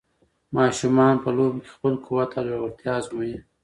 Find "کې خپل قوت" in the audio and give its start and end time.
1.63-2.29